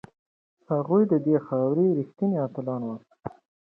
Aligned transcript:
هغوی 0.69 1.03
د 1.11 1.13
دې 1.25 1.35
خاورې 1.45 1.95
ریښتیني 1.97 2.37
اتلان 2.47 2.81
وو. 2.85 2.95